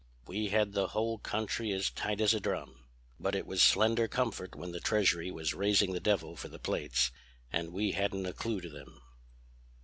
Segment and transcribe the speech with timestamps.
[0.25, 2.85] We had the whole country as tight as a drum.
[3.19, 7.11] But it was slender comfort when the Treasury was raising the devil for the plates
[7.53, 8.99] and we hadn't a clew to them."